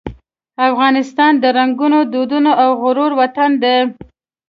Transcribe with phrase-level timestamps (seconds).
[0.69, 3.77] افغانستان د رنګونو، دودونو او غرور وطن دی.